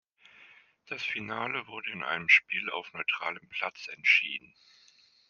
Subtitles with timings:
[0.87, 4.51] Das Finale wurde in einem Spiel auf neutralem Platz entschieden.